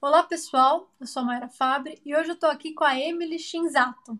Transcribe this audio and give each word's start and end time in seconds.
Olá 0.00 0.22
pessoal, 0.22 0.90
eu 0.98 1.06
sou 1.06 1.20
a 1.20 1.26
Mayra 1.26 1.48
Fabre 1.48 2.00
e 2.06 2.16
hoje 2.16 2.30
eu 2.30 2.34
estou 2.34 2.48
aqui 2.48 2.72
com 2.72 2.84
a 2.84 2.98
Emily 2.98 3.38
Shinzato. 3.38 4.18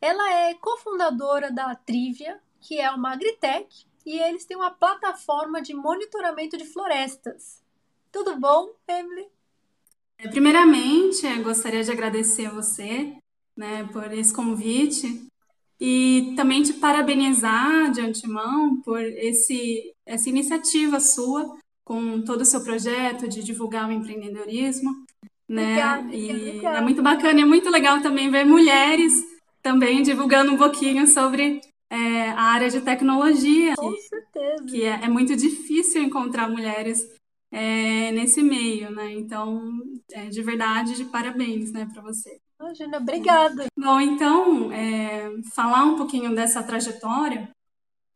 Ela 0.00 0.32
é 0.34 0.54
cofundadora 0.54 1.50
da 1.50 1.74
Trivia, 1.74 2.40
que 2.60 2.78
é 2.78 2.88
uma 2.92 3.14
agritech, 3.14 3.84
e 4.06 4.16
eles 4.20 4.44
têm 4.44 4.56
uma 4.56 4.70
plataforma 4.70 5.60
de 5.60 5.74
monitoramento 5.74 6.56
de 6.56 6.64
florestas. 6.64 7.60
Tudo 8.12 8.38
bom, 8.38 8.72
Emily? 8.86 9.26
É, 10.18 10.28
primeiramente, 10.28 11.26
gostaria 11.42 11.82
de 11.82 11.90
agradecer 11.90 12.46
a 12.46 12.50
você 12.50 13.16
né, 13.56 13.82
por 13.92 14.12
esse 14.12 14.32
convite 14.32 15.26
e 15.80 16.32
também 16.36 16.62
te 16.62 16.72
parabenizar 16.74 17.90
de 17.90 18.00
antemão 18.00 18.80
por 18.82 19.00
esse, 19.00 19.92
essa 20.06 20.28
iniciativa 20.28 21.00
sua 21.00 21.56
com 21.84 22.22
todo 22.22 22.40
o 22.40 22.46
seu 22.46 22.62
projeto 22.62 23.28
de 23.28 23.42
divulgar 23.42 23.88
o 23.88 23.92
empreendedorismo. 23.92 24.90
Né? 25.48 25.62
Obrigada, 25.62 26.14
e 26.14 26.30
obrigada. 26.30 26.78
é 26.78 26.80
muito 26.80 27.02
bacana 27.02 27.38
e 27.38 27.42
é 27.42 27.46
muito 27.46 27.68
legal 27.68 28.00
também 28.00 28.30
ver 28.30 28.44
mulheres 28.44 29.22
também 29.62 30.02
divulgando 30.02 30.52
um 30.52 30.58
pouquinho 30.58 31.06
sobre 31.06 31.60
é, 31.90 32.30
a 32.30 32.42
área 32.42 32.68
de 32.68 32.80
tecnologia. 32.80 33.74
Com 33.76 33.94
certeza. 33.96 34.64
Que 34.66 34.84
é, 34.84 35.04
é 35.04 35.08
muito 35.08 35.34
difícil 35.34 36.02
encontrar 36.02 36.48
mulheres 36.48 37.00
é, 37.50 38.10
nesse 38.12 38.42
meio, 38.42 38.90
né? 38.90 39.12
Então, 39.12 39.80
é, 40.12 40.26
de 40.26 40.42
verdade, 40.42 40.96
de 40.96 41.04
parabéns, 41.04 41.72
né, 41.72 41.88
para 41.92 42.02
você. 42.02 42.38
Imagina, 42.74 42.98
obrigada. 42.98 43.66
Bom, 43.78 44.00
então, 44.00 44.72
é, 44.72 45.30
falar 45.54 45.84
um 45.84 45.96
pouquinho 45.96 46.34
dessa 46.34 46.60
trajetória 46.60 47.48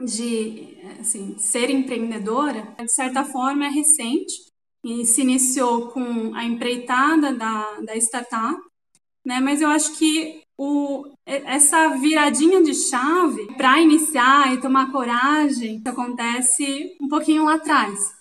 de 0.02 0.76
assim, 0.98 1.38
ser 1.38 1.70
empreendedora, 1.70 2.74
de 2.77 2.92
certa 2.92 3.24
forma, 3.24 3.66
é 3.66 3.68
recente 3.68 4.34
e 4.84 5.05
se 5.05 5.20
iniciou 5.20 5.88
com 5.91 6.34
a 6.34 6.44
empreitada 6.44 7.33
da, 7.33 7.80
da 7.83 7.96
startup, 7.96 8.60
né? 9.24 9.38
Mas 9.38 9.60
eu 9.60 9.68
acho 9.68 9.96
que 9.96 10.42
o, 10.58 11.05
essa 11.24 11.90
viradinha 11.90 12.61
de 12.61 12.74
chave 12.74 13.46
para 13.56 13.80
iniciar 13.80 14.52
e 14.52 14.61
tomar 14.61 14.90
coragem 14.90 15.80
acontece 15.84 16.96
um 17.00 17.06
pouquinho 17.06 17.44
lá 17.44 17.55
atrás. 17.55 18.12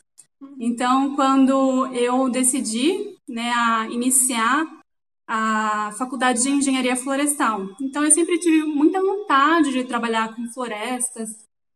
Então, 0.59 1.15
quando 1.15 1.87
eu 1.95 2.29
decidi 2.29 3.15
né, 3.27 3.51
a 3.55 3.87
iniciar 3.89 4.76
a 5.27 5.91
faculdade 5.97 6.41
de 6.41 6.49
engenharia 6.49 6.95
florestal, 6.95 7.67
então 7.81 8.03
eu 8.03 8.11
sempre 8.11 8.39
tive 8.39 8.63
muita 8.63 9.01
vontade 9.01 9.73
de 9.73 9.83
trabalhar 9.83 10.33
com 10.33 10.47
florestas, 10.53 11.29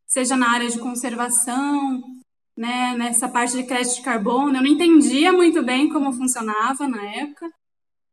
seja 0.07 0.37
na 0.37 0.49
área 0.49 0.69
de 0.69 0.79
conservação, 0.79 2.01
né, 2.57 2.95
nessa 2.97 3.27
parte 3.27 3.57
de 3.57 3.63
crédito 3.63 3.95
de 3.95 4.01
carbono. 4.01 4.55
Eu 4.55 4.61
não 4.61 4.67
entendia 4.67 5.31
muito 5.33 5.63
bem 5.63 5.89
como 5.89 6.13
funcionava 6.13 6.87
na 6.87 7.03
época, 7.03 7.49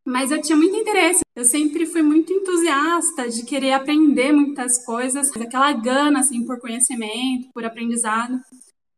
mas 0.04 0.30
eu 0.30 0.40
tinha 0.40 0.56
muito 0.56 0.74
interesse. 0.74 1.20
Eu 1.36 1.44
sempre 1.44 1.86
fui 1.86 2.02
muito 2.02 2.32
entusiasta 2.32 3.28
de 3.28 3.44
querer 3.44 3.72
aprender 3.72 4.32
muitas 4.32 4.84
coisas, 4.84 5.30
aquela 5.36 5.72
gana 5.72 6.20
assim 6.20 6.44
por 6.44 6.58
conhecimento, 6.60 7.48
por 7.52 7.64
aprendizado. 7.64 8.40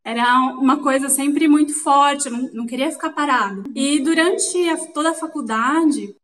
Era 0.03 0.39
uma 0.57 0.81
coisa 0.81 1.09
sempre 1.09 1.47
muito 1.47 1.73
forte, 1.73 2.25
eu 2.25 2.31
não, 2.31 2.49
não 2.53 2.65
queria 2.65 2.91
ficar 2.91 3.11
parado. 3.11 3.63
E 3.75 3.99
durante 3.99 4.57
a, 4.69 4.77
toda 4.87 5.11
a 5.11 5.15
faculdade, 5.15 6.15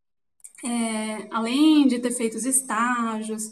é, 0.63 1.27
além 1.31 1.87
de 1.87 1.99
ter 1.99 2.11
feito 2.11 2.35
os 2.35 2.45
estágios, 2.45 3.43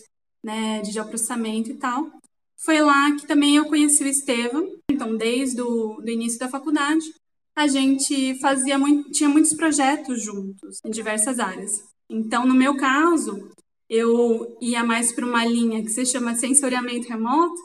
né, 0.43 0.81
de 0.81 0.91
geoprocessamento 0.91 1.71
e 1.71 1.75
tal, 1.75 2.09
foi 2.57 2.81
lá 2.81 3.11
que 3.15 3.27
também 3.27 3.55
eu 3.55 3.65
conheci 3.65 4.03
o 4.03 4.07
Estevam. 4.07 4.67
Então, 4.89 5.15
desde 5.15 5.61
o 5.61 6.01
do 6.01 6.09
início 6.09 6.39
da 6.39 6.49
faculdade, 6.49 7.05
a 7.55 7.67
gente 7.67 8.39
fazia 8.39 8.77
muito, 8.77 9.11
tinha 9.11 9.29
muitos 9.29 9.53
projetos 9.53 10.23
juntos 10.23 10.79
em 10.85 10.89
diversas 10.89 11.39
áreas. 11.39 11.83
Então, 12.09 12.45
no 12.45 12.53
meu 12.53 12.75
caso, 12.75 13.49
eu 13.89 14.57
ia 14.61 14.83
mais 14.83 15.11
para 15.11 15.25
uma 15.25 15.45
linha 15.45 15.81
que 15.83 15.89
se 15.89 16.05
chama 16.05 16.35
sensoriamento 16.35 17.07
remoto, 17.07 17.61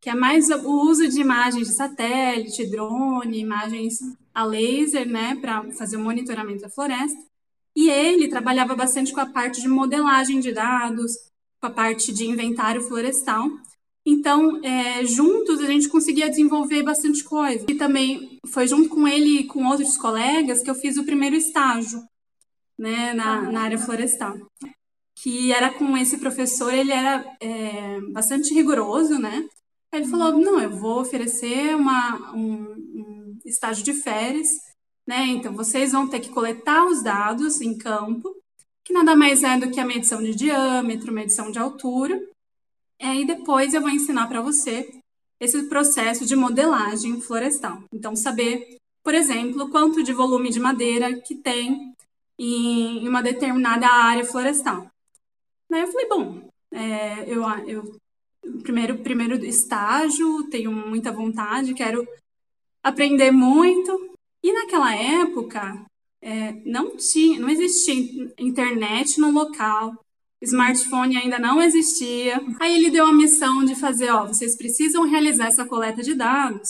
que 0.00 0.10
é 0.10 0.14
mais 0.14 0.50
o 0.50 0.88
uso 0.88 1.08
de 1.08 1.20
imagens 1.20 1.68
de 1.68 1.74
satélite, 1.74 2.70
drone, 2.70 3.40
imagens 3.40 3.98
a 4.34 4.44
laser, 4.44 5.08
né, 5.08 5.36
para 5.36 5.70
fazer 5.72 5.96
o 5.96 6.00
monitoramento 6.00 6.62
da 6.62 6.70
floresta. 6.70 7.18
E 7.76 7.90
ele 7.90 8.28
trabalhava 8.28 8.74
bastante 8.74 9.12
com 9.12 9.20
a 9.20 9.26
parte 9.26 9.60
de 9.60 9.68
modelagem 9.68 10.40
de 10.40 10.52
dados, 10.52 11.12
com 11.60 11.66
a 11.66 11.70
parte 11.70 12.12
de 12.12 12.26
inventário 12.26 12.82
florestal. 12.82 13.48
Então, 14.06 14.62
é, 14.62 15.04
juntos 15.04 15.60
a 15.60 15.66
gente 15.66 15.88
conseguia 15.88 16.28
desenvolver 16.28 16.82
bastante 16.82 17.24
coisa. 17.24 17.64
E 17.68 17.74
também 17.74 18.38
foi 18.46 18.66
junto 18.66 18.88
com 18.90 19.08
ele 19.08 19.40
e 19.40 19.44
com 19.44 19.66
outros 19.66 19.96
colegas 19.96 20.62
que 20.62 20.70
eu 20.70 20.74
fiz 20.74 20.98
o 20.98 21.04
primeiro 21.04 21.34
estágio, 21.34 22.02
né, 22.78 23.14
na, 23.14 23.50
na 23.50 23.62
área 23.62 23.78
florestal. 23.78 24.36
Que 25.16 25.52
era 25.52 25.72
com 25.72 25.96
esse 25.96 26.18
professor, 26.18 26.72
ele 26.72 26.92
era 26.92 27.24
é, 27.40 28.00
bastante 28.12 28.52
rigoroso, 28.52 29.18
né? 29.18 29.48
Aí 29.90 30.00
ele 30.00 30.10
falou: 30.10 30.38
não, 30.38 30.60
eu 30.60 30.70
vou 30.70 31.00
oferecer 31.00 31.74
uma, 31.74 32.32
um, 32.34 32.74
um 32.74 33.38
estágio 33.46 33.84
de 33.84 33.94
férias, 33.94 34.48
né? 35.06 35.26
Então 35.28 35.54
vocês 35.54 35.92
vão 35.92 36.08
ter 36.08 36.20
que 36.20 36.30
coletar 36.30 36.86
os 36.86 37.02
dados 37.02 37.60
em 37.60 37.76
campo, 37.76 38.34
que 38.84 38.92
nada 38.92 39.16
mais 39.16 39.42
é 39.42 39.58
do 39.58 39.70
que 39.70 39.80
a 39.80 39.84
medição 39.84 40.22
de 40.22 40.34
diâmetro, 40.34 41.12
medição 41.12 41.50
de 41.50 41.58
altura 41.58 42.20
e 43.00 43.06
aí 43.06 43.26
depois 43.26 43.74
eu 43.74 43.80
vou 43.80 43.90
ensinar 43.90 44.26
para 44.28 44.40
você 44.40 44.90
esse 45.40 45.64
processo 45.68 46.24
de 46.24 46.36
modelagem 46.36 47.20
florestal. 47.20 47.82
Então, 47.92 48.16
saber, 48.16 48.78
por 49.02 49.14
exemplo, 49.14 49.68
quanto 49.68 50.02
de 50.02 50.12
volume 50.12 50.50
de 50.50 50.60
madeira 50.60 51.12
que 51.20 51.34
tem 51.34 51.92
em 52.38 53.06
uma 53.06 53.22
determinada 53.22 53.86
área 53.86 54.24
florestal. 54.24 54.90
Daí 55.68 55.82
eu 55.82 55.88
falei, 55.88 56.08
bom, 56.08 56.48
é, 56.72 57.28
eu, 57.28 57.42
eu 57.66 57.96
primeiro, 58.62 58.98
primeiro 58.98 59.44
estágio, 59.44 60.48
tenho 60.48 60.72
muita 60.72 61.12
vontade, 61.12 61.74
quero 61.74 62.06
aprender 62.82 63.30
muito. 63.30 64.13
E 64.44 64.52
naquela 64.52 64.94
época, 64.94 65.86
é, 66.20 66.52
não 66.66 66.98
tinha, 66.98 67.40
não 67.40 67.48
existia 67.48 67.94
internet 68.38 69.18
no 69.18 69.30
local, 69.30 69.94
smartphone 70.42 71.16
ainda 71.16 71.38
não 71.38 71.62
existia. 71.62 72.38
Aí 72.60 72.76
ele 72.76 72.90
deu 72.90 73.06
a 73.06 73.12
missão 73.12 73.64
de 73.64 73.74
fazer, 73.74 74.10
ó, 74.10 74.26
vocês 74.26 74.54
precisam 74.54 75.08
realizar 75.08 75.46
essa 75.46 75.64
coleta 75.64 76.02
de 76.02 76.12
dados 76.12 76.68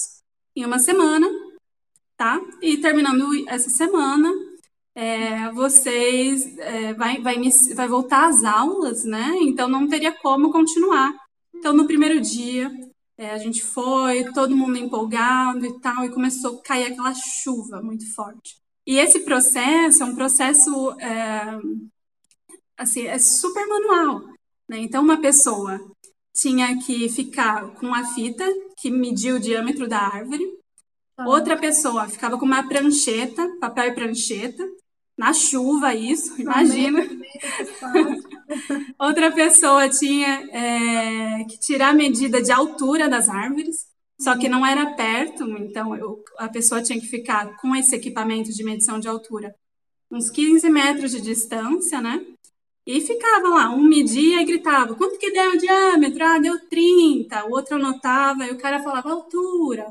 em 0.54 0.64
uma 0.64 0.78
semana, 0.78 1.28
tá? 2.16 2.40
E 2.62 2.76
terminando 2.76 3.26
essa 3.48 3.68
semana, 3.70 4.32
é, 4.94 5.50
vocês 5.50 6.56
é, 6.58 6.94
vai, 6.94 7.20
vai, 7.20 7.36
vai 7.74 7.88
voltar 7.88 8.28
às 8.28 8.44
aulas, 8.44 9.04
né? 9.04 9.36
Então 9.41 9.68
não 9.68 9.88
teria 9.88 10.12
como 10.12 10.52
continuar. 10.52 11.12
Então 11.52 11.72
no 11.72 11.88
primeiro 11.88 12.20
dia 12.20 12.70
é, 13.16 13.30
a 13.30 13.38
gente 13.38 13.62
foi, 13.62 14.25
todo 14.32 14.56
mundo 14.56 14.76
empolgado 14.76 15.64
e 15.64 15.80
tal, 15.80 16.04
e 16.04 16.10
começou 16.10 16.58
a 16.58 16.62
cair 16.62 16.92
aquela 16.92 17.14
chuva 17.14 17.80
muito 17.82 18.12
forte. 18.14 18.56
E 18.86 18.98
esse 18.98 19.20
processo 19.20 20.02
é 20.02 20.06
um 20.06 20.14
processo 20.14 20.91
é, 21.00 21.58
assim, 22.76 23.06
é 23.06 23.19
super 23.19 23.66
manual. 23.66 24.20
Né? 24.69 24.78
Então, 24.78 25.03
uma 25.03 25.20
pessoa 25.20 25.80
tinha 26.34 26.76
que 26.84 27.08
ficar 27.08 27.69
com 27.74 27.94
a 27.94 28.04
fita 28.04 28.44
que 28.76 28.91
media 28.91 29.36
o 29.36 29.41
diâmetro 29.41 29.88
da 29.88 30.00
árvore, 30.00 30.44
ah. 31.16 31.28
outra 31.28 31.56
pessoa 31.56 32.08
ficava 32.08 32.36
com 32.36 32.44
uma 32.44 32.66
prancheta, 32.69 33.56
papel 33.60 33.86
e 33.86 33.94
prancheta, 33.94 34.69
na 35.16 35.32
chuva, 35.32 35.94
isso, 35.94 36.41
imagina. 36.41 37.00
Outra 38.98 39.31
pessoa 39.32 39.88
tinha 39.88 40.48
é, 40.53 41.44
que 41.44 41.59
tirar 41.59 41.91
a 41.91 41.95
medida 41.95 42.42
de 42.42 42.53
altura 42.53 43.09
das 43.09 43.28
árvores, 43.28 43.86
só 44.21 44.36
que 44.39 44.48
não 44.48 44.65
era 44.65 44.95
perto, 44.95 45.45
então 45.59 45.97
eu, 45.97 46.22
a 46.39 46.48
pessoa 46.48 46.83
tinha 46.83 47.01
que 47.01 47.06
ficar 47.06 47.56
com 47.56 47.74
esse 47.74 47.95
equipamento 47.95 48.53
de 48.53 48.65
medição 48.65 49.01
de 49.01 49.09
altura 49.09 49.54
uns 50.10 50.30
15 50.30 50.71
metros 50.71 51.10
de 51.10 51.21
distância, 51.21 52.01
né? 52.01 52.24
E 52.86 53.01
ficava 53.01 53.48
lá, 53.48 53.71
um 53.71 53.83
media 53.83 54.42
e 54.42 54.45
gritava, 54.45 54.95
quanto 54.95 55.18
que 55.18 55.33
deu 55.33 55.53
o 55.53 55.59
diâmetro? 55.59 56.22
Ah, 56.24 56.39
deu 56.39 56.59
30. 56.68 57.47
O 57.47 57.53
outro 57.53 57.77
anotava, 57.77 58.47
e 58.47 58.53
o 58.53 58.59
cara 58.59 58.83
falava 58.83 59.10
altura, 59.10 59.86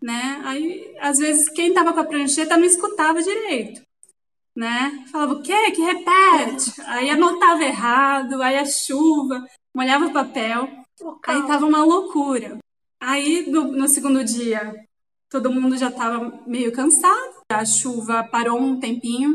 né? 0.00 0.40
Aí, 0.44 0.94
às 1.00 1.18
vezes, 1.18 1.48
quem 1.48 1.68
estava 1.68 1.92
com 1.92 2.00
a 2.00 2.04
prancheta 2.04 2.56
não 2.56 2.64
escutava 2.64 3.22
direito, 3.22 3.82
né? 4.56 5.04
Falava, 5.12 5.34
o 5.34 5.42
quê? 5.42 5.70
Que 5.72 5.82
repete? 5.82 6.80
Aí 6.86 7.10
anotava 7.10 7.62
errado, 7.62 8.42
aí 8.42 8.56
a 8.56 8.64
chuva, 8.64 9.46
molhava 9.74 10.06
o 10.06 10.12
papel, 10.12 10.68
aí 11.26 11.46
tava 11.46 11.66
uma 11.66 11.84
loucura. 11.84 12.58
Aí, 13.00 13.44
no, 13.50 13.70
no 13.72 13.86
segundo 13.86 14.24
dia, 14.24 14.74
todo 15.30 15.52
mundo 15.52 15.76
já 15.76 15.88
estava 15.88 16.42
meio 16.46 16.72
cansado, 16.72 17.34
a 17.52 17.64
chuva 17.64 18.24
parou 18.24 18.58
um 18.58 18.80
tempinho, 18.80 19.34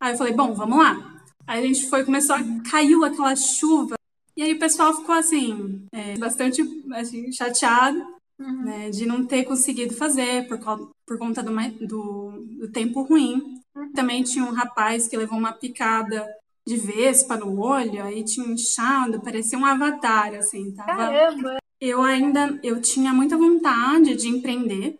aí 0.00 0.12
eu 0.12 0.18
falei, 0.18 0.34
bom, 0.34 0.52
vamos 0.52 0.78
lá. 0.78 1.22
Aí 1.46 1.64
a 1.64 1.66
gente 1.66 1.88
foi, 1.88 2.04
começou 2.04 2.36
a 2.36 2.40
caiu 2.70 3.04
aquela 3.04 3.34
chuva 3.34 3.94
E 4.36 4.42
aí 4.42 4.52
o 4.52 4.58
pessoal 4.58 4.94
ficou 4.94 5.14
assim, 5.14 5.86
é, 5.92 6.18
bastante 6.18 6.60
assim, 6.92 7.32
chateado 7.32 7.98
uhum. 8.38 8.64
né, 8.64 8.90
de 8.90 9.06
não 9.06 9.24
ter 9.24 9.44
conseguido 9.44 9.94
fazer 9.94 10.46
por, 10.46 10.58
por 11.06 11.18
conta 11.18 11.42
do, 11.42 11.52
do, 11.86 12.46
do 12.60 12.70
tempo 12.70 13.02
ruim. 13.02 13.58
Também 13.94 14.22
tinha 14.22 14.44
um 14.44 14.52
rapaz 14.52 15.08
que 15.08 15.16
levou 15.16 15.38
uma 15.38 15.52
picada 15.52 16.26
de 16.66 16.76
vespa 16.76 17.36
no 17.36 17.60
olho, 17.60 18.02
aí 18.02 18.22
tinha 18.24 18.46
inchado, 18.46 19.22
parecia 19.22 19.58
um 19.58 19.64
avatar, 19.64 20.34
assim, 20.34 20.70
tava... 20.72 20.96
Caramba! 20.96 21.56
Eu 21.80 22.02
ainda, 22.02 22.58
eu 22.62 22.80
tinha 22.80 23.14
muita 23.14 23.36
vontade 23.36 24.14
de 24.16 24.28
empreender, 24.28 24.98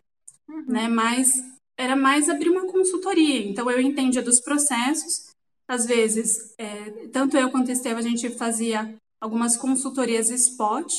uhum. 0.48 0.64
né, 0.66 0.88
mas 0.88 1.42
era 1.76 1.94
mais 1.94 2.28
abrir 2.28 2.48
uma 2.48 2.66
consultoria, 2.66 3.44
então 3.44 3.70
eu 3.70 3.80
entendia 3.80 4.22
dos 4.22 4.40
processos, 4.40 5.28
às 5.68 5.84
vezes, 5.84 6.54
é, 6.56 7.08
tanto 7.12 7.36
eu 7.36 7.50
quanto 7.50 7.68
a 7.68 7.72
Esteva, 7.72 7.98
a 7.98 8.02
gente 8.02 8.30
fazia 8.30 8.96
algumas 9.20 9.56
consultorias 9.56 10.30
spot, 10.30 10.92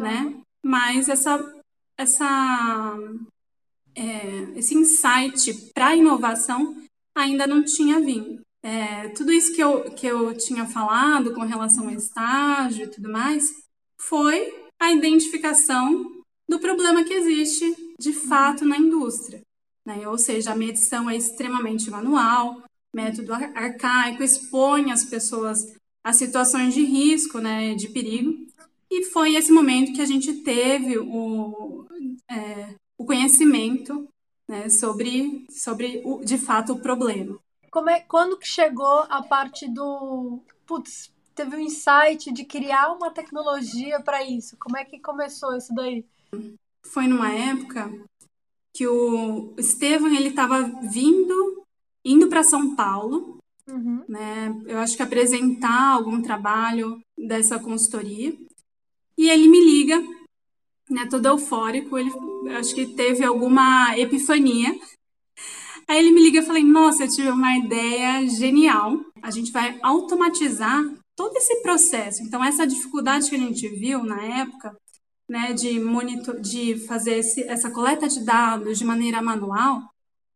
né? 0.00 0.34
Mas 0.64 1.08
essa, 1.08 1.38
essa, 1.96 2.98
é, 3.94 4.58
esse 4.58 4.74
insight 4.74 5.70
para 5.72 5.94
inovação 5.94 6.76
ainda 7.14 7.46
não 7.46 7.62
tinha 7.62 8.00
vindo. 8.00 8.40
É, 8.62 9.08
tudo 9.08 9.32
isso 9.32 9.52
que 9.52 9.62
eu, 9.62 9.90
que 9.94 10.06
eu 10.06 10.36
tinha 10.36 10.66
falado 10.66 11.34
com 11.34 11.40
relação 11.40 11.88
ao 11.88 11.94
estágio 11.94 12.84
e 12.84 12.88
tudo 12.88 13.10
mais 13.10 13.52
foi 13.98 14.54
a 14.80 14.92
identificação 14.92 16.22
do 16.48 16.58
problema 16.58 17.04
que 17.04 17.12
existe 17.12 17.94
de 17.98 18.12
fato 18.12 18.64
na 18.64 18.76
indústria. 18.76 19.40
Né? 19.84 20.06
Ou 20.06 20.16
seja, 20.16 20.52
a 20.52 20.56
medição 20.56 21.10
é 21.10 21.16
extremamente 21.16 21.90
manual, 21.90 22.62
método 22.94 23.32
arcaico, 23.32 24.22
expõe 24.22 24.92
as 24.92 25.04
pessoas 25.04 25.74
as 26.04 26.16
situações 26.16 26.74
de 26.74 26.82
risco, 26.82 27.38
né, 27.38 27.74
de 27.74 27.88
perigo. 27.88 28.46
E 28.90 29.04
foi 29.04 29.36
esse 29.36 29.52
momento 29.52 29.92
que 29.92 30.02
a 30.02 30.06
gente 30.06 30.32
teve 30.42 30.98
o, 30.98 31.86
é, 32.28 32.74
o 32.98 33.04
conhecimento 33.04 34.08
né, 34.52 34.68
sobre, 34.68 35.46
sobre 35.48 36.02
o, 36.04 36.22
de 36.22 36.36
fato, 36.36 36.74
o 36.74 36.78
problema. 36.78 37.38
Como 37.70 37.88
é, 37.88 38.00
quando 38.00 38.36
que 38.36 38.46
chegou 38.46 39.06
a 39.08 39.22
parte 39.22 39.66
do... 39.66 40.40
Putz, 40.66 41.10
teve 41.34 41.56
um 41.56 41.60
insight 41.60 42.30
de 42.30 42.44
criar 42.44 42.92
uma 42.92 43.10
tecnologia 43.10 43.98
para 44.00 44.22
isso? 44.22 44.54
Como 44.58 44.76
é 44.76 44.84
que 44.84 44.98
começou 44.98 45.56
isso 45.56 45.74
daí? 45.74 46.04
Foi 46.82 47.06
numa 47.06 47.32
época 47.32 47.90
que 48.74 48.86
o 48.86 49.54
Estevam 49.56 50.14
ele 50.14 50.28
estava 50.28 50.62
vindo, 50.82 51.64
indo 52.04 52.28
para 52.28 52.42
São 52.42 52.76
Paulo 52.76 53.38
uhum. 53.66 54.04
né? 54.06 54.54
Eu 54.66 54.78
acho 54.78 54.96
que 54.96 55.02
apresentar 55.02 55.92
algum 55.92 56.20
trabalho 56.20 57.00
dessa 57.16 57.58
consultoria. 57.58 58.36
E 59.16 59.30
ele 59.30 59.48
me 59.48 59.60
liga, 59.60 60.02
né, 60.90 61.06
todo 61.08 61.26
eufórico, 61.26 61.98
ele 61.98 62.10
acho 62.56 62.74
que 62.74 62.86
teve 62.86 63.24
alguma 63.24 63.96
epifania. 63.98 64.78
Aí 65.88 65.98
ele 65.98 66.12
me 66.12 66.22
liga 66.22 66.40
e 66.40 66.46
falei: 66.46 66.62
"Nossa, 66.64 67.04
eu 67.04 67.08
tive 67.08 67.30
uma 67.30 67.56
ideia 67.56 68.26
genial. 68.28 69.00
A 69.22 69.30
gente 69.30 69.52
vai 69.52 69.78
automatizar 69.82 70.82
todo 71.16 71.36
esse 71.36 71.62
processo. 71.62 72.22
Então 72.22 72.44
essa 72.44 72.66
dificuldade 72.66 73.28
que 73.28 73.36
a 73.36 73.38
gente 73.38 73.68
viu 73.68 74.02
na 74.04 74.22
época, 74.22 74.76
né, 75.28 75.52
de 75.52 75.78
monitor, 75.80 76.40
de 76.40 76.76
fazer 76.86 77.18
esse, 77.18 77.42
essa 77.44 77.70
coleta 77.70 78.08
de 78.08 78.24
dados 78.24 78.78
de 78.78 78.84
maneira 78.84 79.22
manual, 79.22 79.82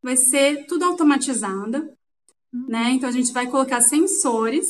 vai 0.02 0.16
ser 0.16 0.66
tudo 0.66 0.84
automatizado 0.84 1.96
né? 2.68 2.90
Então 2.92 3.08
a 3.08 3.12
gente 3.12 3.32
vai 3.32 3.46
colocar 3.46 3.80
sensores, 3.80 4.66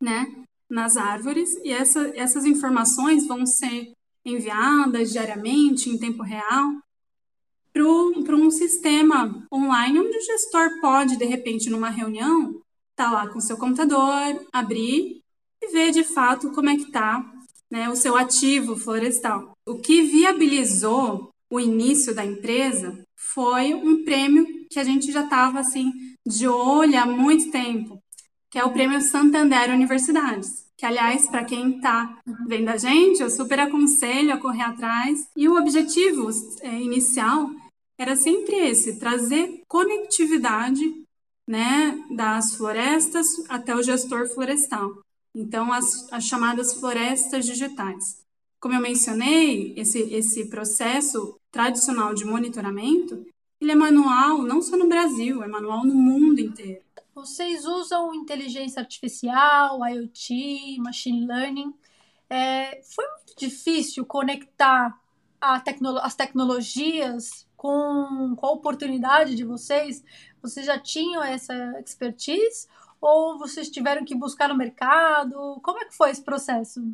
né, 0.00 0.44
nas 0.68 0.96
árvores 0.96 1.54
e 1.64 1.70
essa, 1.70 2.12
essas 2.16 2.44
informações 2.44 3.26
vão 3.26 3.46
ser 3.46 3.92
enviadas 4.26 5.12
diariamente 5.12 5.88
em 5.88 5.98
tempo 5.98 6.22
real 6.22 6.72
para 7.72 8.34
um 8.34 8.50
sistema 8.50 9.46
online 9.52 10.00
onde 10.00 10.16
o 10.16 10.22
gestor 10.22 10.80
pode 10.80 11.16
de 11.16 11.24
repente 11.24 11.68
numa 11.68 11.90
reunião 11.90 12.62
estar 12.90 13.10
tá 13.10 13.10
lá 13.10 13.28
com 13.28 13.38
o 13.38 13.42
seu 13.42 13.56
computador, 13.58 14.46
abrir 14.52 15.20
e 15.62 15.68
ver 15.68 15.92
de 15.92 16.02
fato 16.02 16.50
como 16.52 16.70
é 16.70 16.76
que 16.76 16.84
está 16.84 17.24
né, 17.70 17.88
o 17.88 17.96
seu 17.96 18.16
ativo 18.16 18.76
florestal. 18.76 19.52
O 19.66 19.78
que 19.78 20.02
viabilizou 20.02 21.30
o 21.50 21.60
início 21.60 22.14
da 22.14 22.24
empresa 22.24 22.98
foi 23.14 23.74
um 23.74 24.04
prêmio 24.04 24.46
que 24.70 24.78
a 24.78 24.84
gente 24.84 25.12
já 25.12 25.24
estava 25.24 25.60
assim 25.60 25.92
de 26.26 26.48
olho 26.48 26.98
há 26.98 27.06
muito 27.06 27.50
tempo, 27.50 28.00
que 28.50 28.58
é 28.58 28.64
o 28.64 28.72
Prêmio 28.72 29.00
Santander 29.00 29.70
Universidades. 29.70 30.65
Que, 30.76 30.84
aliás, 30.84 31.26
para 31.28 31.44
quem 31.44 31.76
está 31.76 32.18
vendo 32.46 32.68
a 32.68 32.76
gente, 32.76 33.22
eu 33.22 33.30
super 33.30 33.58
aconselho 33.60 34.34
a 34.34 34.38
correr 34.38 34.62
atrás. 34.62 35.26
E 35.34 35.48
o 35.48 35.56
objetivo 35.56 36.28
é, 36.60 36.80
inicial 36.80 37.50
era 37.98 38.14
sempre 38.14 38.56
esse: 38.56 38.98
trazer 38.98 39.62
conectividade 39.66 41.06
né, 41.46 41.98
das 42.10 42.56
florestas 42.56 43.26
até 43.48 43.74
o 43.74 43.82
gestor 43.82 44.28
florestal. 44.28 45.02
Então, 45.34 45.72
as, 45.72 46.10
as 46.12 46.24
chamadas 46.24 46.74
florestas 46.74 47.46
digitais. 47.46 48.24
Como 48.60 48.74
eu 48.74 48.80
mencionei, 48.80 49.74
esse, 49.76 50.00
esse 50.14 50.46
processo 50.46 51.38
tradicional 51.50 52.14
de 52.14 52.24
monitoramento, 52.24 53.24
ele 53.60 53.72
é 53.72 53.74
manual 53.74 54.42
não 54.42 54.60
só 54.60 54.76
no 54.76 54.88
Brasil, 54.88 55.42
é 55.42 55.48
manual 55.48 55.84
no 55.84 55.94
mundo 55.94 56.40
inteiro. 56.40 56.85
Vocês 57.16 57.64
usam 57.64 58.14
inteligência 58.14 58.78
artificial, 58.78 59.80
IoT, 59.88 60.76
machine 60.80 61.26
learning. 61.26 61.72
É, 62.28 62.82
foi 62.82 63.06
muito 63.06 63.34
difícil 63.38 64.04
conectar 64.04 65.00
tecno 65.64 65.96
as 65.96 66.14
tecnologias 66.14 67.48
com, 67.56 68.34
com 68.36 68.46
a 68.46 68.50
oportunidade 68.50 69.34
de 69.34 69.44
vocês? 69.44 70.04
Vocês 70.42 70.66
já 70.66 70.78
tinham 70.78 71.24
essa 71.24 71.54
expertise 71.80 72.68
ou 73.00 73.38
vocês 73.38 73.70
tiveram 73.70 74.04
que 74.04 74.14
buscar 74.14 74.50
no 74.50 74.54
mercado? 74.54 75.58
Como 75.62 75.80
é 75.80 75.86
que 75.86 75.96
foi 75.96 76.10
esse 76.10 76.22
processo? 76.22 76.86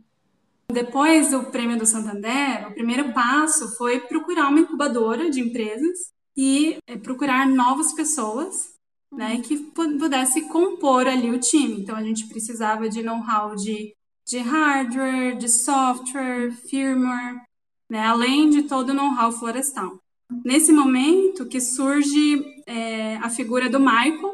Depois 0.70 1.32
do 1.32 1.46
prêmio 1.46 1.76
do 1.76 1.84
Santander, 1.84 2.68
o 2.68 2.74
primeiro 2.74 3.12
passo 3.12 3.76
foi 3.76 3.98
procurar 3.98 4.46
uma 4.50 4.60
incubadora 4.60 5.28
de 5.28 5.40
empresas 5.40 6.12
e 6.36 6.78
é, 6.86 6.96
procurar 6.96 7.44
novas 7.44 7.92
pessoas 7.92 8.80
né, 9.12 9.40
que 9.42 9.58
pudesse 9.58 10.42
compor 10.48 11.06
ali 11.06 11.30
o 11.30 11.38
time. 11.38 11.80
Então 11.80 11.94
a 11.94 12.02
gente 12.02 12.26
precisava 12.26 12.88
de 12.88 13.02
know-how 13.02 13.54
de, 13.54 13.94
de 14.26 14.38
hardware, 14.38 15.36
de 15.36 15.48
software, 15.48 16.52
firmware, 16.68 17.40
né, 17.90 18.06
além 18.06 18.48
de 18.48 18.62
todo 18.62 18.90
o 18.90 18.94
know-how 18.94 19.30
florestal. 19.30 20.00
Nesse 20.44 20.72
momento 20.72 21.46
que 21.46 21.60
surge 21.60 22.42
é, 22.66 23.16
a 23.16 23.28
figura 23.28 23.68
do 23.68 23.78
Michael, 23.78 24.32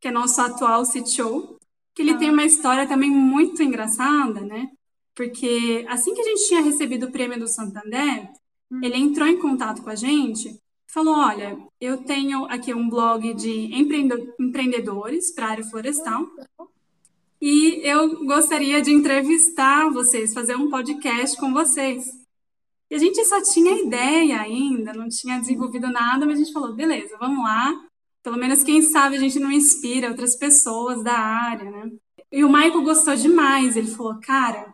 que 0.00 0.06
é 0.08 0.10
nosso 0.12 0.40
atual 0.40 0.84
CTO, 0.84 1.58
que 1.92 2.02
ele 2.02 2.12
ah. 2.12 2.18
tem 2.18 2.30
uma 2.30 2.44
história 2.44 2.86
também 2.86 3.10
muito 3.10 3.62
engraçada, 3.62 4.40
né? 4.40 4.68
Porque 5.14 5.84
assim 5.88 6.14
que 6.14 6.20
a 6.20 6.24
gente 6.24 6.46
tinha 6.46 6.60
recebido 6.60 7.06
o 7.06 7.12
prêmio 7.12 7.38
do 7.38 7.48
Santander, 7.48 8.30
hum. 8.70 8.80
ele 8.82 8.96
entrou 8.96 9.26
em 9.26 9.38
contato 9.38 9.82
com 9.82 9.90
a 9.90 9.94
gente 9.94 10.56
falou: 10.94 11.16
Olha, 11.16 11.58
eu 11.80 11.98
tenho 12.04 12.44
aqui 12.44 12.72
um 12.72 12.88
blog 12.88 13.34
de 13.34 13.74
empreendedores 14.38 15.32
para 15.34 15.46
a 15.46 15.50
área 15.50 15.64
florestal 15.64 16.24
e 17.42 17.80
eu 17.82 18.24
gostaria 18.24 18.80
de 18.80 18.92
entrevistar 18.92 19.90
vocês, 19.90 20.32
fazer 20.32 20.54
um 20.54 20.70
podcast 20.70 21.36
com 21.36 21.52
vocês. 21.52 22.04
E 22.88 22.94
a 22.94 22.98
gente 22.98 23.22
só 23.24 23.42
tinha 23.42 23.82
ideia 23.82 24.40
ainda, 24.40 24.92
não 24.92 25.08
tinha 25.08 25.40
desenvolvido 25.40 25.90
nada, 25.90 26.24
mas 26.24 26.36
a 26.36 26.44
gente 26.44 26.52
falou: 26.52 26.72
beleza, 26.72 27.16
vamos 27.18 27.44
lá. 27.44 27.74
Pelo 28.22 28.38
menos, 28.38 28.62
quem 28.62 28.80
sabe, 28.80 29.16
a 29.16 29.20
gente 29.20 29.38
não 29.38 29.50
inspira 29.50 30.08
outras 30.08 30.36
pessoas 30.36 31.02
da 31.02 31.12
área, 31.12 31.70
né? 31.70 31.90
E 32.32 32.42
o 32.42 32.48
Michael 32.48 32.82
gostou 32.82 33.16
demais. 33.16 33.76
Ele 33.76 33.88
falou: 33.90 34.20
cara, 34.20 34.72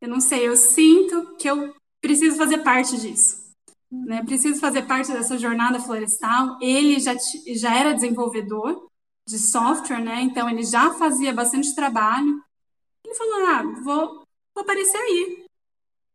eu 0.00 0.08
não 0.08 0.20
sei, 0.20 0.46
eu 0.46 0.56
sinto 0.56 1.36
que 1.36 1.48
eu 1.48 1.74
preciso 2.02 2.36
fazer 2.36 2.58
parte 2.58 3.00
disso 3.00 3.47
né, 3.90 4.22
preciso 4.24 4.60
fazer 4.60 4.82
parte 4.82 5.12
dessa 5.12 5.38
jornada 5.38 5.80
florestal. 5.80 6.58
Ele 6.60 6.98
já, 7.00 7.14
já 7.54 7.74
era 7.74 7.94
desenvolvedor 7.94 8.88
de 9.26 9.38
software, 9.38 10.00
né? 10.00 10.22
Então 10.22 10.48
ele 10.48 10.62
já 10.62 10.94
fazia 10.94 11.32
bastante 11.32 11.74
trabalho. 11.74 12.42
Ele 13.04 13.14
falou: 13.14 13.46
ah, 13.46 13.62
vou, 13.82 14.06
vou 14.54 14.62
aparecer 14.62 14.96
aí. 14.96 15.44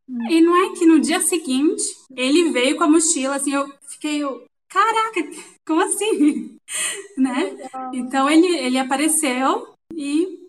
Hum. 0.09 0.29
E 0.29 0.41
não 0.41 0.55
é 0.55 0.75
que 0.75 0.85
no 0.85 0.99
dia 0.99 1.21
seguinte 1.21 1.83
ele 2.15 2.51
veio 2.51 2.77
com 2.77 2.83
a 2.83 2.89
mochila, 2.89 3.35
assim, 3.35 3.53
eu 3.53 3.71
fiquei, 3.87 4.23
eu, 4.23 4.45
caraca, 4.67 5.21
como 5.65 5.81
assim? 5.81 6.57
né? 7.17 7.57
Então 7.93 8.29
ele, 8.29 8.47
ele 8.57 8.77
apareceu 8.77 9.73
e 9.93 10.43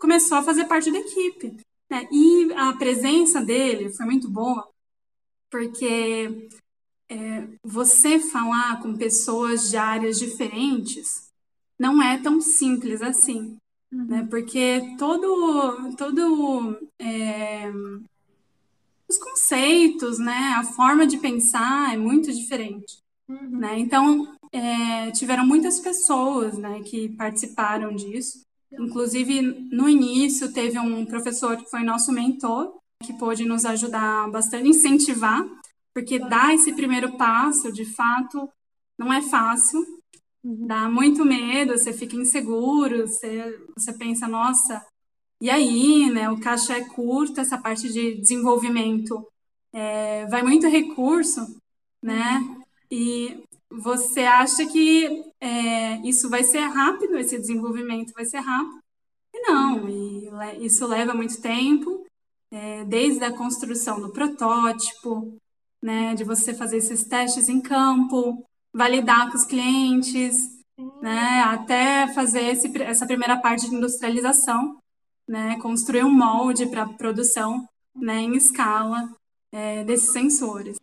começou 0.00 0.38
a 0.38 0.42
fazer 0.42 0.64
parte 0.64 0.90
da 0.90 0.98
equipe. 0.98 1.56
Né? 1.90 2.08
E 2.10 2.52
a 2.54 2.72
presença 2.74 3.40
dele 3.40 3.90
foi 3.90 4.06
muito 4.06 4.30
boa, 4.30 4.68
porque 5.50 6.48
é, 7.08 7.48
você 7.64 8.20
falar 8.20 8.80
com 8.80 8.96
pessoas 8.96 9.68
de 9.70 9.76
áreas 9.76 10.18
diferentes 10.18 11.28
não 11.78 12.02
é 12.02 12.18
tão 12.18 12.40
simples 12.40 13.02
assim. 13.02 13.56
uhum. 13.92 14.04
né? 14.06 14.26
Porque 14.30 14.94
todo, 14.98 15.94
todo 15.96 16.78
é, 16.98 17.70
os 19.08 19.18
conceitos, 19.18 20.18
né? 20.18 20.54
A 20.56 20.64
forma 20.64 21.06
de 21.06 21.18
pensar 21.18 21.92
é 21.92 21.96
muito 21.96 22.32
diferente, 22.32 22.98
uhum. 23.28 23.58
né? 23.58 23.78
Então 23.78 24.32
é, 24.52 25.10
tiveram 25.12 25.46
muitas 25.46 25.80
pessoas, 25.80 26.58
né, 26.58 26.80
que 26.82 27.08
participaram 27.10 27.94
disso. 27.94 28.44
Inclusive 28.72 29.42
no 29.42 29.88
início 29.88 30.52
teve 30.52 30.78
um 30.78 31.04
professor 31.04 31.56
que 31.56 31.68
foi 31.68 31.82
nosso 31.82 32.12
mentor 32.12 32.79
que 33.02 33.12
pôde 33.14 33.44
nos 33.44 33.64
ajudar 33.64 34.30
bastante, 34.30 34.68
incentivar, 34.68 35.46
porque 35.94 36.18
dar 36.18 36.54
esse 36.54 36.72
primeiro 36.72 37.16
passo, 37.16 37.72
de 37.72 37.84
fato, 37.84 38.48
não 38.98 39.12
é 39.12 39.22
fácil, 39.22 39.84
Uhum. 40.42 40.66
Dá 40.66 40.88
muito 40.88 41.24
medo, 41.24 41.76
você 41.76 41.92
fica 41.92 42.16
inseguro, 42.16 43.06
você, 43.06 43.58
você 43.76 43.92
pensa, 43.92 44.26
nossa, 44.26 44.84
e 45.40 45.50
aí, 45.50 46.10
né? 46.10 46.30
O 46.30 46.40
caixa 46.40 46.74
é 46.76 46.84
curto, 46.84 47.40
essa 47.40 47.58
parte 47.58 47.92
de 47.92 48.16
desenvolvimento 48.16 49.26
é, 49.72 50.26
vai 50.26 50.42
muito 50.42 50.66
recurso, 50.66 51.40
né? 52.02 52.42
E 52.90 53.42
você 53.70 54.20
acha 54.20 54.66
que 54.66 55.24
é, 55.40 55.96
isso 56.06 56.28
vai 56.28 56.42
ser 56.42 56.60
rápido, 56.60 57.16
esse 57.16 57.38
desenvolvimento 57.38 58.12
vai 58.12 58.24
ser 58.24 58.38
rápido. 58.38 58.80
E 59.32 59.40
não, 59.42 59.88
e 59.88 60.66
isso 60.66 60.86
leva 60.86 61.14
muito 61.14 61.40
tempo, 61.40 61.99
é, 62.50 62.84
desde 62.84 63.24
a 63.24 63.32
construção 63.32 64.00
do 64.00 64.10
protótipo, 64.10 65.36
né, 65.82 66.14
de 66.14 66.24
você 66.24 66.52
fazer 66.52 66.78
esses 66.78 67.04
testes 67.04 67.48
em 67.48 67.60
campo, 67.60 68.44
validar 68.72 69.30
com 69.30 69.36
os 69.36 69.44
clientes, 69.44 70.36
né, 71.00 71.42
até 71.42 72.12
fazer 72.12 72.42
esse, 72.42 72.70
essa 72.82 73.06
primeira 73.06 73.36
parte 73.36 73.68
de 73.68 73.74
industrialização, 73.74 74.78
né, 75.26 75.58
construir 75.60 76.04
um 76.04 76.10
molde 76.10 76.66
para 76.66 76.86
produção 76.86 77.66
né, 77.94 78.20
em 78.20 78.36
escala 78.36 79.10
é, 79.52 79.84
desses 79.84 80.12
sensores. 80.12 80.78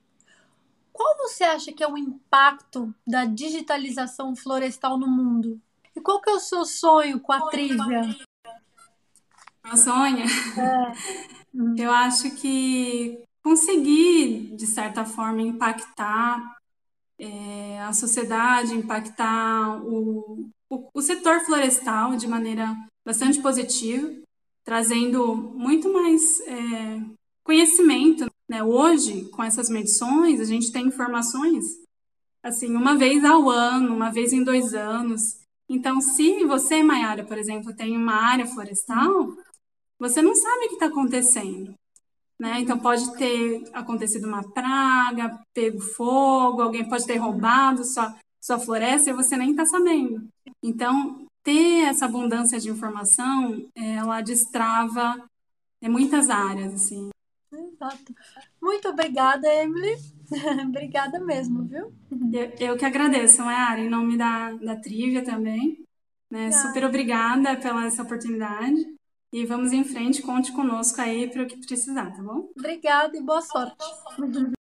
Qual 0.91 1.17
você 1.17 1.43
acha 1.43 1.71
que 1.71 1.83
é 1.83 1.87
o 1.87 1.97
impacto 1.97 2.93
da 3.05 3.25
digitalização 3.25 4.35
florestal 4.35 4.97
no 4.97 5.07
mundo? 5.07 5.61
E 5.95 6.01
qual 6.01 6.19
que 6.21 6.29
é 6.29 6.33
o 6.33 6.39
seu 6.39 6.65
sonho 6.65 7.19
com 7.19 7.33
a 7.33 7.49
trilha? 7.49 7.83
Meu 9.67 9.75
sonho? 9.75 10.23
É. 10.23 10.93
Eu 11.83 11.91
acho 11.91 12.31
que 12.35 13.19
conseguir, 13.43 14.55
de 14.55 14.65
certa 14.65 15.03
forma, 15.03 15.41
impactar 15.41 16.55
é, 17.19 17.79
a 17.81 17.91
sociedade, 17.91 18.75
impactar 18.75 19.83
o, 19.83 20.49
o, 20.69 20.89
o, 20.93 21.01
setor 21.01 21.41
florestal 21.41 22.15
de 22.15 22.27
maneira 22.27 22.75
bastante 23.05 23.41
positiva, 23.41 24.09
trazendo 24.63 25.35
muito 25.35 25.91
mais 25.91 26.39
é, 26.41 27.01
conhecimento. 27.43 28.25
Né? 28.47 28.63
Hoje, 28.63 29.25
com 29.29 29.43
essas 29.43 29.69
medições, 29.69 30.39
a 30.39 30.45
gente 30.45 30.71
tem 30.71 30.87
informações 30.87 31.65
assim 32.43 32.73
uma 32.73 32.95
vez 32.95 33.25
ao 33.25 33.49
ano, 33.49 33.93
uma 33.93 34.11
vez 34.11 34.31
em 34.31 34.43
dois 34.43 34.73
anos. 34.73 35.39
Então, 35.69 35.99
se 35.99 36.45
você, 36.45 36.81
Maiara, 36.81 37.25
por 37.25 37.37
exemplo, 37.37 37.75
tem 37.75 37.97
uma 37.97 38.13
área 38.13 38.45
florestal, 38.45 39.35
você 39.99 40.21
não 40.21 40.35
sabe 40.35 40.65
o 40.65 40.67
que 40.69 40.73
está 40.75 40.87
acontecendo. 40.87 41.73
Né? 42.39 42.59
Então 42.59 42.77
pode 42.77 43.17
ter 43.17 43.63
acontecido 43.73 44.27
uma 44.27 44.43
praga, 44.51 45.39
pego 45.53 45.79
fogo, 45.79 46.61
alguém 46.61 46.87
pode 46.87 47.05
ter 47.05 47.17
roubado 47.17 47.83
sua, 47.83 48.15
sua 48.39 48.59
floresta 48.59 49.09
e 49.09 49.13
você 49.13 49.35
nem 49.35 49.51
está 49.51 49.65
sabendo. 49.65 50.27
Então, 50.63 51.25
ter 51.43 51.85
essa 51.85 52.05
abundância 52.05 52.59
de 52.59 52.69
informação, 52.69 53.65
ela 53.75 54.21
destrava 54.21 55.25
é, 55.81 55.89
muitas 55.89 56.29
áreas, 56.29 56.73
assim. 56.73 57.09
Exato. 57.51 58.13
Muito 58.61 58.87
obrigada, 58.89 59.47
Emily. 59.47 59.95
obrigada 60.67 61.19
mesmo, 61.19 61.63
viu? 61.63 61.93
Eu, 62.33 62.51
eu 62.59 62.77
que 62.77 62.85
agradeço, 62.85 63.43
Mayara, 63.43 63.79
em 63.79 63.89
nome 63.89 64.17
da, 64.17 64.51
da 64.53 64.75
Trivia 64.75 65.23
também. 65.23 65.83
Né? 66.29 66.51
Super 66.51 66.83
obrigada 66.85 67.55
pela 67.55 67.85
essa 67.85 68.03
oportunidade. 68.03 68.96
E 69.37 69.45
vamos 69.45 69.71
em 69.71 69.83
frente, 69.83 70.23
conte 70.23 70.51
conosco 70.51 70.99
aí 70.99 71.29
para 71.29 71.43
o 71.43 71.45
que 71.45 71.57
precisar, 71.57 72.09
tá 72.09 72.23
bom? 72.23 72.49
Obrigada 72.57 73.15
e 73.15 73.21
boa 73.21 73.39
sorte. 73.39 73.85